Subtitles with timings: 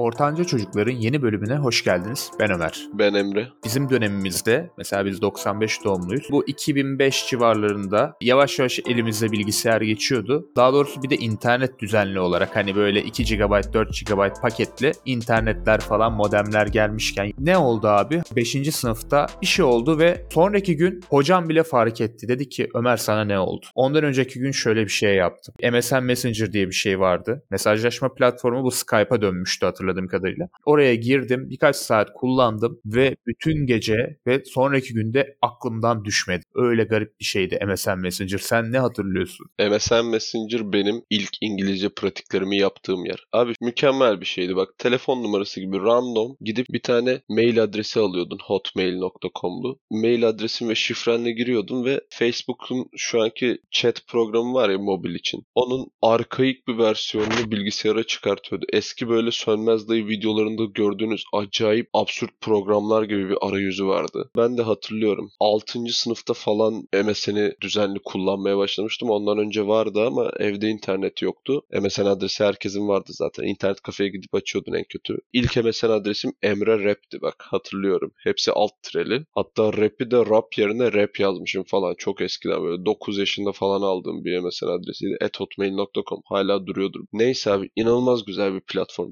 [0.00, 2.30] Ortanca Çocukların yeni bölümüne hoş geldiniz.
[2.40, 2.88] Ben Ömer.
[2.92, 3.48] Ben Emre.
[3.64, 6.28] Bizim dönemimizde mesela biz 95 doğumluyuz.
[6.30, 10.48] Bu 2005 civarlarında yavaş yavaş elimizde bilgisayar geçiyordu.
[10.56, 15.80] Daha doğrusu bir de internet düzenli olarak hani böyle 2 GB 4 GB paketli internetler
[15.80, 18.22] falan modemler gelmişken ne oldu abi?
[18.36, 18.74] 5.
[18.74, 22.28] sınıfta bir şey oldu ve sonraki gün hocam bile fark etti.
[22.28, 23.66] Dedi ki Ömer sana ne oldu?
[23.74, 25.54] Ondan önceki gün şöyle bir şey yaptım.
[25.72, 27.44] MSN Messenger diye bir şey vardı.
[27.50, 30.48] Mesajlaşma platformu bu Skype'a dönmüştü hatırladığım kadarıyla.
[30.66, 36.44] Oraya girdim, birkaç saat kullandım ve bütün gece ve sonraki günde aklımdan düşmedi.
[36.54, 38.38] Öyle garip bir şeydi MSN Messenger.
[38.38, 39.46] Sen ne hatırlıyorsun?
[39.58, 43.24] MSN Messenger benim ilk İngilizce pratiklerimi yaptığım yer.
[43.32, 44.68] Abi mükemmel bir şeydi bak.
[44.78, 49.78] Telefon numarası gibi random gidip bir tane mail adresi alıyordun hotmail.com'lu.
[49.90, 55.42] Mail adresin ve şifrenle giriyordun ve Facebook'un şu anki chat programı var ya mobil için.
[55.54, 58.66] Onun arkaik bir versiyonunu bilgisayara çıkartıyordu.
[58.72, 64.30] Eski böyle sönmez dayı videolarında gördüğünüz acayip absürt programlar gibi bir arayüzü vardı.
[64.36, 65.30] Ben de hatırlıyorum.
[65.40, 65.78] 6.
[65.88, 69.10] sınıfta falan MSN'i düzenli kullanmaya başlamıştım.
[69.10, 71.62] Ondan önce vardı ama evde internet yoktu.
[71.80, 73.44] MSN adresi herkesin vardı zaten.
[73.44, 75.16] İnternet kafeye gidip açıyordun en kötü.
[75.32, 78.12] İlk MSN adresim Emre Rap'ti bak hatırlıyorum.
[78.16, 79.24] Hepsi alt tireli.
[79.34, 81.94] Hatta Rap'i de rap yerine rap yazmışım falan.
[81.98, 85.18] Çok eskiden böyle 9 yaşında falan aldığım bir MSN adresiydi.
[85.38, 87.00] hotmail.com hala duruyordur.
[87.12, 89.10] Neyse abi inanılmaz güzel bir platform.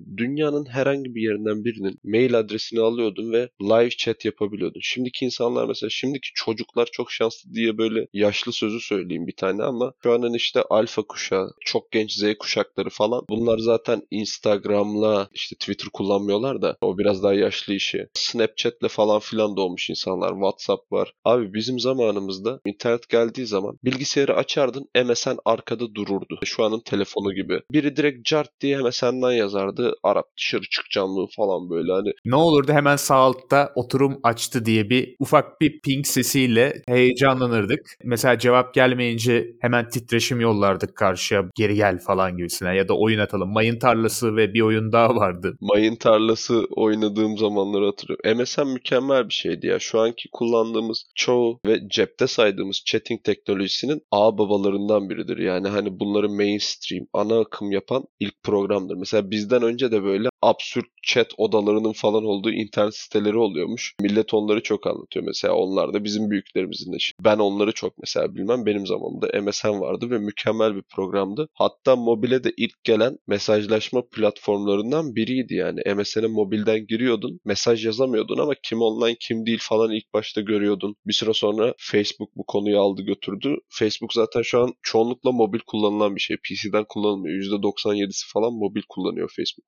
[0.49, 4.81] Dünyanın herhangi bir yerinden birinin mail adresini alıyordun ve live chat yapabiliyordun.
[4.83, 9.93] Şimdiki insanlar mesela şimdiki çocuklar çok şanslı diye böyle yaşlı sözü söyleyeyim bir tane ama
[10.03, 15.89] şu anın işte alfa kuşağı, çok genç Z kuşakları falan bunlar zaten Instagram'la işte Twitter
[15.93, 18.09] kullanmıyorlar da o biraz daha yaşlı işi.
[18.15, 20.33] Snapchat'le falan filan doğmuş insanlar.
[20.33, 21.13] WhatsApp var.
[21.25, 26.39] Abi bizim zamanımızda internet geldiği zaman bilgisayarı açardın MSN arkada dururdu.
[26.45, 27.61] Şu anın telefonu gibi.
[27.73, 29.95] Biri direkt cart diye MSN'den yazardı.
[30.03, 32.13] Arap dışarı çıkacağım falan böyle hani.
[32.25, 37.97] Ne olurdu hemen sağ altta oturum açtı diye bir ufak bir ping sesiyle heyecanlanırdık.
[38.05, 43.53] Mesela cevap gelmeyince hemen titreşim yollardık karşıya geri gel falan gibisine ya da oyun atalım.
[43.53, 45.57] Mayın tarlası ve bir oyun daha vardı.
[45.61, 48.43] Mayın tarlası oynadığım zamanları hatırlıyorum.
[48.43, 49.79] MSN mükemmel bir şeydi ya.
[49.79, 55.39] Şu anki kullandığımız çoğu ve cepte saydığımız chatting teknolojisinin ağ babalarından biridir.
[55.39, 58.95] Yani hani bunları mainstream, ana akım yapan ilk programdır.
[58.95, 63.95] Mesela bizden önce de böyle absürt chat odalarının falan olduğu internet siteleri oluyormuş.
[64.01, 65.55] Millet onları çok anlatıyor mesela.
[65.55, 66.97] Onlar da bizim büyüklerimizin de.
[67.25, 68.67] Ben onları çok mesela bilmem.
[68.67, 71.49] Benim zamanımda MSN vardı ve mükemmel bir programdı.
[71.55, 75.81] Hatta mobile de ilk gelen mesajlaşma platformlarından biriydi yani.
[75.95, 77.41] MSN'e mobilden giriyordun.
[77.45, 80.97] Mesaj yazamıyordun ama kim online kim değil falan ilk başta görüyordun.
[81.07, 83.57] Bir süre sonra Facebook bu konuyu aldı götürdü.
[83.69, 86.37] Facebook zaten şu an çoğunlukla mobil kullanılan bir şey.
[86.37, 87.37] PC'den kullanılmıyor.
[87.43, 89.67] %97'si falan mobil kullanıyor Facebook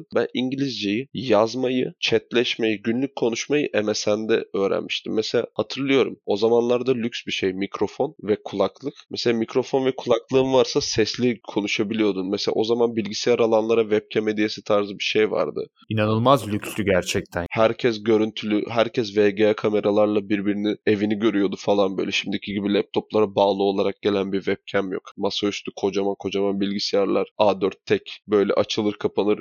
[0.00, 0.06] kullanıcıların.
[0.14, 5.14] Ben İngilizceyi, yazmayı, chatleşmeyi, günlük konuşmayı MSN'de öğrenmiştim.
[5.14, 8.94] Mesela hatırlıyorum o zamanlarda lüks bir şey mikrofon ve kulaklık.
[9.10, 12.30] Mesela mikrofon ve kulaklığın varsa sesli konuşabiliyordun.
[12.30, 15.66] Mesela o zaman bilgisayar alanlara webcam hediyesi tarzı bir şey vardı.
[15.88, 17.46] İnanılmaz lükslü gerçekten.
[17.50, 22.10] Herkes görüntülü, herkes VGA kameralarla birbirini evini görüyordu falan böyle.
[22.12, 25.02] Şimdiki gibi laptoplara bağlı olarak gelen bir webcam yok.
[25.16, 29.40] Masaüstü kocaman kocaman bilgisayarlar, A4 tek böyle açılır kapanır.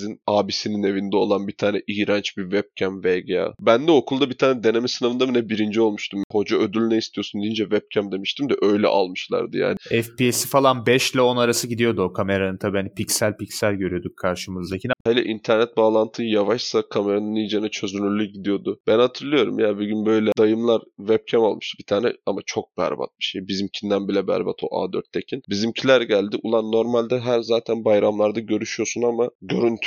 [0.00, 3.54] Herkesin abisinin evinde olan bir tane iğrenç bir webcam VGA.
[3.60, 6.22] Ben de okulda bir tane deneme sınavında mı ne birinci olmuştum.
[6.32, 9.76] Hoca ödül ne istiyorsun deyince webcam demiştim de öyle almışlardı yani.
[9.78, 14.92] FPS'i falan 5 ile 10 arası gidiyordu o kameranın tabii hani piksel piksel görüyorduk karşımızdakini.
[15.06, 18.80] Hele internet bağlantın yavaşsa kameranın iyicene çözünürlüğü gidiyordu.
[18.86, 23.24] Ben hatırlıyorum ya bir gün böyle dayımlar webcam almıştı bir tane ama çok berbat bir
[23.24, 23.48] şey.
[23.48, 25.42] Bizimkinden bile berbat o A4'tekin.
[25.48, 26.36] Bizimkiler geldi.
[26.42, 29.30] Ulan normalde her zaten bayramlarda görüşüyorsun ama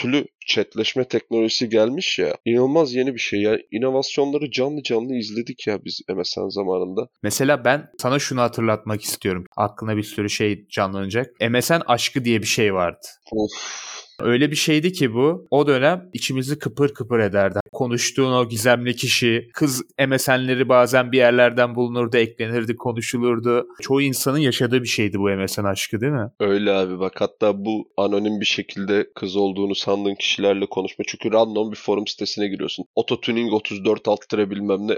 [0.03, 2.36] görüntülü chatleşme teknolojisi gelmiş ya.
[2.46, 3.58] İnanılmaz yeni bir şey ya.
[3.72, 7.08] İnovasyonları canlı canlı izledik ya biz MSN zamanında.
[7.24, 9.46] Mesela ben sana şunu hatırlatmak istiyorum.
[9.58, 11.28] Aklına bir sürü şey canlanacak.
[11.50, 13.08] MSN aşkı diye bir şey vardı.
[13.31, 13.93] Of.
[14.19, 15.47] Öyle bir şeydi ki bu.
[15.51, 17.59] O dönem içimizi kıpır kıpır ederdi.
[17.72, 23.67] Konuştuğun o gizemli kişi, kız MSN'leri bazen bir yerlerden bulunurdu, eklenirdi, konuşulurdu.
[23.82, 26.32] Çoğu insanın yaşadığı bir şeydi bu MSN aşkı değil mi?
[26.40, 31.05] Öyle abi bak hatta bu anonim bir şekilde kız olduğunu sandığın kişilerle konuşma.
[31.08, 32.85] Çünkü random bir forum sitesine giriyorsun.
[32.96, 34.93] Ototuning 34 alt bilmem ne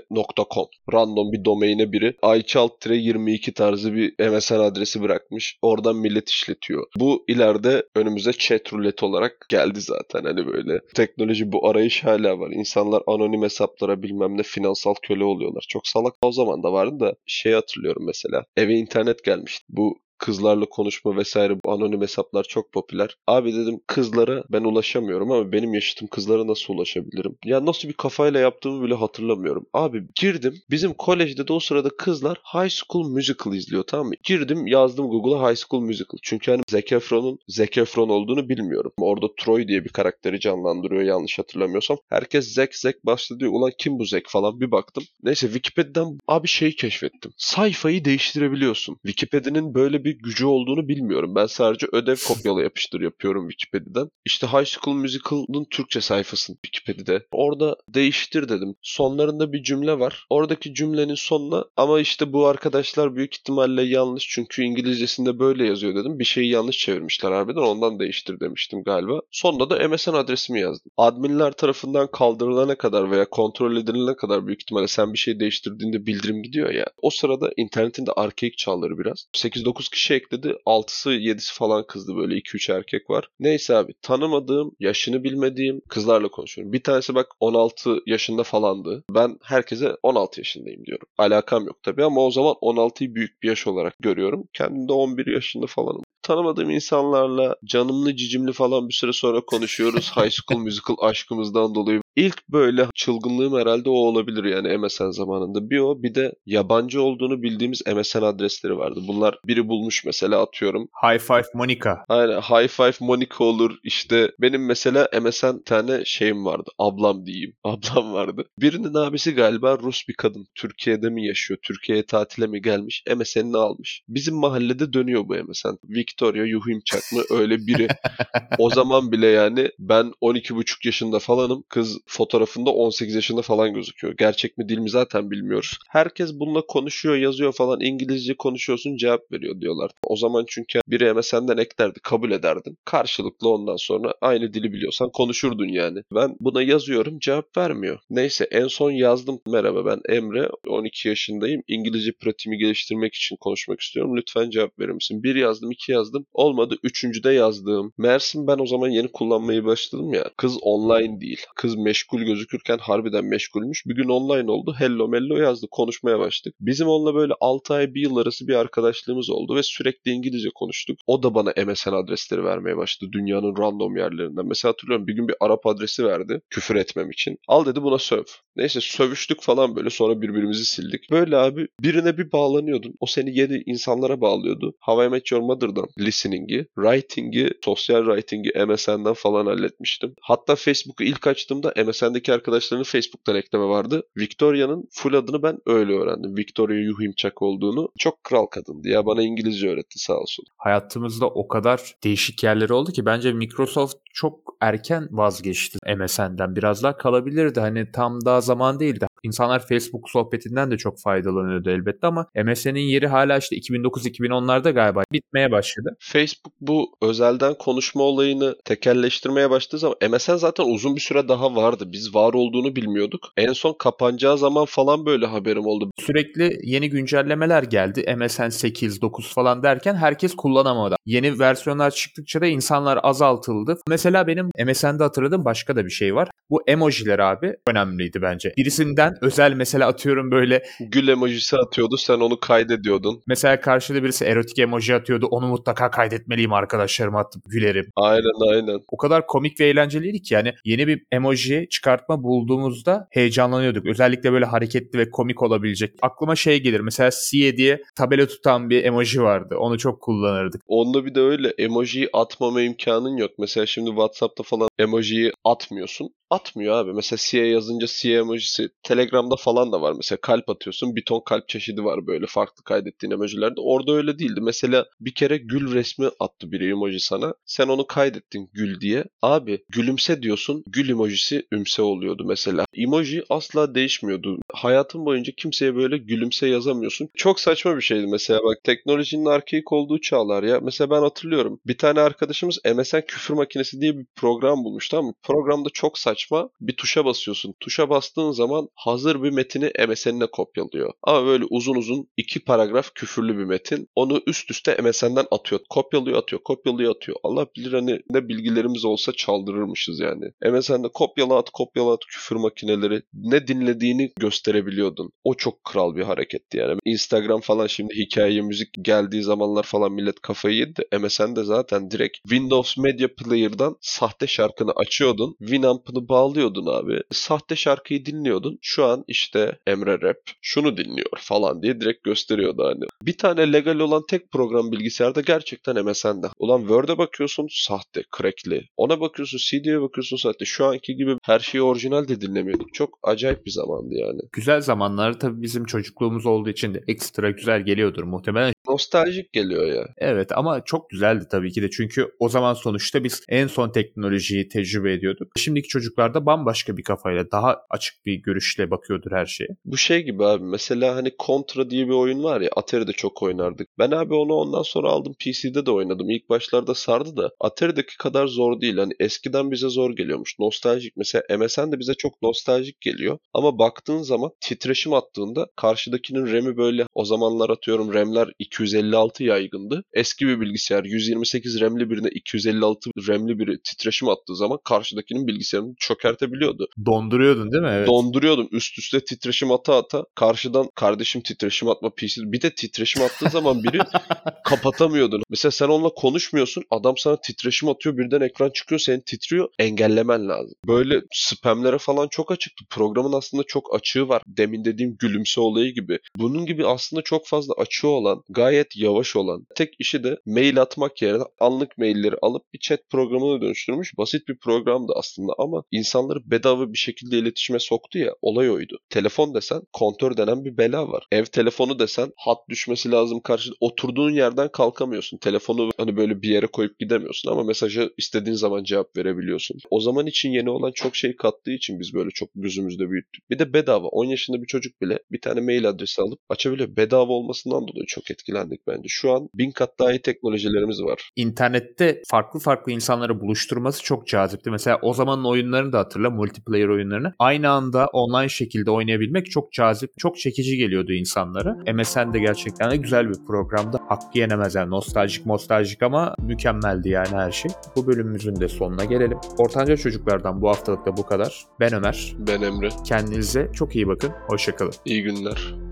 [0.53, 0.65] .com.
[0.93, 5.57] Random bir domaine biri Ayça alt tire 22 tarzı bir MSN adresi bırakmış.
[5.61, 6.85] Oradan millet işletiyor.
[6.99, 10.79] Bu ileride önümüze chat ruleti olarak geldi zaten hani böyle.
[10.95, 12.51] Teknoloji bu arayış hala var.
[12.51, 15.65] İnsanlar anonim hesaplara bilmem ne finansal köle oluyorlar.
[15.69, 18.45] Çok salak o zaman da vardı da şey hatırlıyorum mesela.
[18.57, 19.65] Eve internet gelmişti.
[19.69, 23.17] Bu kızlarla konuşma vesaire bu anonim hesaplar çok popüler.
[23.27, 27.37] Abi dedim kızlara ben ulaşamıyorum ama benim yaşıtım kızlara nasıl ulaşabilirim?
[27.45, 29.65] Ya nasıl bir kafayla yaptığımı bile hatırlamıyorum.
[29.73, 34.13] Abi girdim bizim kolejde de o sırada kızlar High School Musical izliyor tamam mı?
[34.23, 36.19] Girdim yazdım Google'a High School Musical.
[36.21, 38.91] Çünkü hani Zac Efron'un Zac Efron olduğunu bilmiyorum.
[38.97, 41.97] Orada Troy diye bir karakteri canlandırıyor yanlış hatırlamıyorsam.
[42.09, 43.51] Herkes Zac Zac başladı diyor.
[43.51, 45.03] Ulan kim bu Zac falan bir baktım.
[45.23, 47.31] Neyse Wikipedia'dan abi şey keşfettim.
[47.37, 48.95] Sayfayı değiştirebiliyorsun.
[49.05, 51.35] Wikipedia'nın böyle bir gücü olduğunu bilmiyorum.
[51.35, 54.11] Ben sadece ödev kopyala yapıştır yapıyorum Wikipedia'dan.
[54.25, 57.21] İşte High School Musical'ın Türkçe sayfasını Wikipedia'da.
[57.31, 58.75] Orada değiştir dedim.
[58.81, 60.25] Sonlarında bir cümle var.
[60.29, 66.19] Oradaki cümlenin sonuna ama işte bu arkadaşlar büyük ihtimalle yanlış çünkü İngilizcesinde böyle yazıyor dedim.
[66.19, 69.21] Bir şeyi yanlış çevirmişler harbiden ondan değiştir demiştim galiba.
[69.31, 70.91] Sonunda da MSN adresimi yazdım.
[70.97, 76.43] Adminler tarafından kaldırılana kadar veya kontrol edilene kadar büyük ihtimalle sen bir şey değiştirdiğinde bildirim
[76.43, 76.85] gidiyor ya.
[77.01, 79.27] O sırada internetin de arkaik çağları biraz.
[79.33, 80.55] 8-9 kişi ekledi.
[80.65, 83.29] 6'sı 7'si falan kızdı böyle 2-3 erkek var.
[83.39, 86.73] Neyse abi tanımadığım, yaşını bilmediğim kızlarla konuşuyorum.
[86.73, 89.03] Bir tanesi bak 16 yaşında falandı.
[89.09, 91.07] Ben herkese 16 yaşındayım diyorum.
[91.17, 94.43] Alakam yok tabii ama o zaman 16'yı büyük bir yaş olarak görüyorum.
[94.53, 96.03] Kendim de 11 yaşında falanım.
[96.21, 100.11] Tanımadığım insanlarla canımlı cicimli falan bir süre sonra konuşuyoruz.
[100.15, 102.01] High School Musical aşkımızdan dolayı.
[102.15, 105.69] İlk böyle çılgınlığım herhalde o olabilir yani MSN zamanında.
[105.69, 108.99] Bir o bir de yabancı olduğunu bildiğimiz MSN adresleri vardı.
[109.07, 110.89] Bunlar biri bulmuş mesela atıyorum.
[111.03, 111.97] High Five Monica.
[112.09, 113.77] Aynen High Five Monica olur.
[113.83, 116.71] İşte benim mesela MSN tane şeyim vardı.
[116.77, 117.53] Ablam diyeyim.
[117.63, 118.45] Ablam vardı.
[118.59, 120.47] Birinin abisi galiba Rus bir kadın.
[120.55, 121.59] Türkiye'de mi yaşıyor?
[121.63, 123.03] Türkiye'ye tatile mi gelmiş?
[123.15, 124.01] MSN'ini almış.
[124.07, 125.77] Bizim mahallede dönüyor bu MSN.
[125.83, 127.21] Victoria Yuhimçak mı?
[127.29, 127.87] Öyle biri.
[128.57, 131.63] o zaman bile yani ben 12,5 yaşında falanım.
[131.69, 134.13] Kız fotoğrafında 18 yaşında falan gözüküyor.
[134.17, 135.77] Gerçek mi değil mi zaten bilmiyoruz.
[135.89, 137.81] Herkes bununla konuşuyor, yazıyor falan.
[137.81, 139.91] İngilizce konuşuyorsun cevap veriyor diyorlar.
[140.03, 142.77] O zaman çünkü biri MSN'den eklerdi, kabul ederdin.
[142.85, 145.99] Karşılıklı ondan sonra aynı dili biliyorsan konuşurdun yani.
[146.15, 147.99] Ben buna yazıyorum cevap vermiyor.
[148.09, 149.39] Neyse en son yazdım.
[149.47, 150.49] Merhaba ben Emre.
[150.67, 151.61] 12 yaşındayım.
[151.67, 154.17] İngilizce pratiğimi geliştirmek için konuşmak istiyorum.
[154.17, 155.23] Lütfen cevap verir misin?
[155.23, 156.25] Bir yazdım, iki yazdım.
[156.33, 156.75] Olmadı.
[156.83, 157.93] Üçüncüde yazdım.
[157.97, 160.29] Mersin ben o zaman yeni kullanmayı başladım ya.
[160.37, 161.41] Kız online değil.
[161.55, 163.85] Kız meşgul gözükürken harbiden meşgulmüş.
[163.85, 164.75] Bir gün online oldu.
[164.77, 165.67] Hello mello yazdı.
[165.71, 166.55] Konuşmaya başladık.
[166.59, 170.99] Bizim onunla böyle 6 ay bir yıl arası bir arkadaşlığımız oldu ve sürekli İngilizce konuştuk.
[171.07, 173.11] O da bana MSN adresleri vermeye başladı.
[173.13, 174.45] Dünyanın random yerlerinden.
[174.47, 176.41] Mesela hatırlıyorum bir gün bir Arap adresi verdi.
[176.49, 177.37] Küfür etmem için.
[177.47, 178.23] Al dedi buna söv.
[178.55, 181.11] Neyse sövüştük falan böyle sonra birbirimizi sildik.
[181.11, 182.93] Böyle abi birine bir bağlanıyordun.
[182.99, 184.73] O seni yeni insanlara bağlıyordu.
[184.79, 190.15] How I Met Your Mother'dan listening'i, writing'i, sosyal writing'i MSN'den falan halletmiştim.
[190.21, 194.03] Hatta Facebook'u ilk açtığımda MSN'deki arkadaşlarının Facebook'tan ekleme vardı.
[194.17, 196.37] Victoria'nın full adını ben öyle öğrendim.
[196.37, 197.89] Victoria Yuhimçak olduğunu.
[197.99, 200.45] Çok kral kadındı ya bana İngilizce öğretti sağ olsun.
[200.57, 206.55] Hayatımızda o kadar değişik yerleri oldu ki bence Microsoft çok erken vazgeçti MSN'den.
[206.55, 207.59] Biraz daha kalabilirdi.
[207.59, 209.07] Hani tam daha zaman değildi.
[209.25, 215.51] İnsanlar Facebook sohbetinden de çok faydalanıyordu elbette ama MSN'in yeri hala işte 2009-2010'larda galiba bitmeye
[215.51, 215.97] başladı.
[215.99, 221.85] Facebook bu özelden konuşma olayını tekelleştirmeye başladığı zaman MSN zaten uzun bir süre daha vardı.
[221.91, 223.27] Biz var olduğunu bilmiyorduk.
[223.37, 225.91] En son kapanacağı zaman falan böyle haberim oldu.
[225.99, 228.15] Sürekli yeni güncellemeler geldi.
[228.17, 230.95] MSN 8, 9 falan derken herkes kullanamadı.
[231.05, 233.77] Yeni versiyonlar çıktıkça da insanlar azaltıldı.
[233.87, 236.29] Mesela benim MSN'de hatırladığım başka da bir şey var.
[236.49, 238.53] Bu emojiler abi önemliydi bence.
[238.57, 243.21] Birisinden özel mesela atıyorum böyle Gül emojisi atıyordu sen onu kaydediyordun.
[243.27, 245.25] mesela karşıda birisi erotik emoji atıyordu.
[245.25, 247.85] Onu mutlaka kaydetmeliyim arkadaşlarıma atıp gülerim.
[247.95, 248.79] Aynen aynen.
[248.87, 253.85] O kadar komik ve eğlenceliydi ki yani yeni bir emoji çıkartma bulduğumuzda heyecanlanıyorduk.
[253.85, 255.93] Özellikle böyle hareketli ve komik olabilecek.
[256.01, 259.55] Aklıma şey gelir mesela Siye diye tabela tutan bir emoji vardı.
[259.59, 260.61] Onu çok kullanırdık.
[260.67, 263.31] Onda bir de öyle emojiyi atmama imkanın yok.
[263.39, 266.09] Mesela şimdi WhatsApp'ta falan emojiyi atmıyorsun.
[266.29, 266.93] Atmıyor abi.
[266.93, 269.93] Mesela CA yazınca CA emojisi Telegram'da falan da var.
[269.93, 270.95] Mesela kalp atıyorsun.
[270.95, 273.61] Bir ton kalp çeşidi var böyle farklı kaydettiğin emojilerde.
[273.61, 274.39] Orada öyle değildi.
[274.41, 277.33] Mesela bir kere gül resmi attı biri emoji sana.
[277.45, 279.05] Sen onu kaydettin gül diye.
[279.21, 280.63] Abi gülümse diyorsun.
[280.67, 282.65] Gül emojisi ümse oluyordu mesela.
[282.73, 284.37] Emoji asla değişmiyordu.
[284.53, 287.09] Hayatın boyunca kimseye böyle gülümse yazamıyorsun.
[287.15, 290.59] Çok saçma bir şeydi mesela bak teknolojinin arkaik olduğu çağlar ya.
[290.59, 291.59] Mesela ben hatırlıyorum.
[291.67, 295.13] Bir tane arkadaşımız MSN küfür makinesi diye bir program bulmuş tamam?
[295.23, 296.49] Programda çok saçma saçma.
[296.61, 297.55] Bir tuşa basıyorsun.
[297.59, 300.93] Tuşa bastığın zaman hazır bir metini MSN'ine kopyalıyor.
[301.03, 303.87] Ama böyle uzun uzun iki paragraf küfürlü bir metin.
[303.95, 305.61] Onu üst üste MSN'den atıyor.
[305.69, 306.43] Kopyalıyor atıyor.
[306.43, 307.17] Kopyalıyor atıyor.
[307.23, 310.25] Allah bilir hani ne bilgilerimiz olsa çaldırırmışız yani.
[310.51, 315.11] MSN'de kopyala at kopyala at küfür makineleri ne dinlediğini gösterebiliyordun.
[315.23, 316.79] O çok kral bir hareketti yani.
[316.85, 322.17] Instagram falan şimdi hikaye müzik geldiği zamanlar falan millet kafayı yedi de MSN'de zaten direkt
[322.17, 325.35] Windows Media Player'dan sahte şarkını açıyordun.
[325.39, 327.01] Winamp'ını bağlıyordun abi.
[327.11, 328.59] Sahte şarkıyı dinliyordun.
[328.61, 332.85] Şu an işte Emre Rap şunu dinliyor falan diye direkt gösteriyordu hani.
[333.01, 336.27] Bir tane legal olan tek program bilgisayarda gerçekten MSN'de.
[336.39, 338.67] Ulan Word'e bakıyorsun sahte, crackli.
[338.77, 340.45] Ona bakıyorsun CD'ye bakıyorsun sahte.
[340.45, 342.73] Şu anki gibi her şeyi orijinal de dinlemiyorduk.
[342.73, 344.21] Çok acayip bir zamandı yani.
[344.31, 348.54] Güzel zamanlar tabii bizim çocukluğumuz olduğu için de ekstra güzel geliyordur muhtemelen.
[348.75, 349.87] Nostaljik geliyor ya.
[349.97, 354.49] Evet ama çok güzeldi tabii ki de çünkü o zaman sonuçta biz en son teknolojiyi
[354.49, 355.31] tecrübe ediyorduk.
[355.37, 359.47] Şimdiki çocuklar da bambaşka bir kafayla daha açık bir görüşle bakıyordur her şeye.
[359.65, 363.69] Bu şey gibi abi mesela hani Contra diye bir oyun var ya Atari'de çok oynardık.
[363.79, 366.09] Ben abi onu ondan sonra aldım PC'de de oynadım.
[366.09, 368.77] İlk başlarda sardı da Atari'deki kadar zor değil.
[368.77, 370.39] Hani eskiden bize zor geliyormuş.
[370.39, 373.17] Nostaljik mesela MSN de bize çok nostaljik geliyor.
[373.33, 378.29] Ama baktığın zaman titreşim attığında karşıdakinin RAM'i böyle o zamanlar atıyorum RAM'ler
[378.65, 379.83] 256 yaygındı.
[379.93, 386.67] Eski bir bilgisayar 128 RAM'li birine 256 RAM'li biri titreşim attığı zaman karşıdakinin bilgisayarını çökertebiliyordu.
[386.85, 387.69] Donduruyordun değil mi?
[387.71, 387.87] Evet.
[387.87, 393.29] Donduruyordum üst üste titreşim ata ata karşıdan kardeşim titreşim atma PC bir de titreşim attığı
[393.29, 393.79] zaman biri
[394.43, 395.23] kapatamıyordun.
[395.29, 400.55] Mesela sen onunla konuşmuyorsun adam sana titreşim atıyor birden ekran çıkıyor senin titriyor engellemen lazım.
[400.67, 402.65] Böyle spamlere falan çok açıktı.
[402.69, 404.21] Programın aslında çok açığı var.
[404.27, 405.99] Demin dediğim gülümse olayı gibi.
[406.17, 411.01] Bunun gibi aslında çok fazla açığı olan gayet yavaş olan tek işi de mail atmak
[411.01, 413.97] yerine anlık mailleri alıp bir chat programına dönüştürmüş.
[413.97, 418.79] Basit bir programdı aslında ama insanları bedava bir şekilde iletişime soktu ya olay oydu.
[418.89, 421.07] Telefon desen kontör denen bir bela var.
[421.11, 423.55] Ev telefonu desen hat düşmesi lazım karşıda.
[423.59, 425.17] Oturduğun yerden kalkamıyorsun.
[425.17, 429.57] Telefonu hani böyle bir yere koyup gidemiyorsun ama mesaja istediğin zaman cevap verebiliyorsun.
[429.69, 433.29] O zaman için yeni olan çok şey kattığı için biz böyle çok gözümüzde büyüttük.
[433.29, 433.87] Bir de bedava.
[433.87, 436.75] 10 yaşında bir çocuk bile bir tane mail adresi alıp açabiliyor.
[436.75, 438.11] Bedava olmasından dolayı çok
[438.45, 438.87] etkilendik bence.
[438.87, 441.09] Şu an bin kat daha iyi teknolojilerimiz var.
[441.15, 444.51] İnternette farklı farklı insanları buluşturması çok cazipti.
[444.51, 447.13] Mesela o zamanın oyunlarını da hatırla, multiplayer oyunlarını.
[447.19, 451.57] Aynı anda online şekilde oynayabilmek çok cazip, çok çekici geliyordu insanlara.
[451.73, 453.79] MSN de gerçekten de güzel bir programdı.
[453.89, 457.51] Hakkı yenemez yani nostaljik nostaljik ama mükemmeldi yani her şey.
[457.75, 459.17] Bu bölümümüzün de sonuna gelelim.
[459.37, 461.45] Ortanca çocuklardan bu haftalık da bu kadar.
[461.59, 462.15] Ben Ömer.
[462.27, 462.69] Ben Emre.
[462.85, 464.11] Kendinize çok iyi bakın.
[464.27, 464.73] Hoşçakalın.
[464.85, 465.64] İyi günler.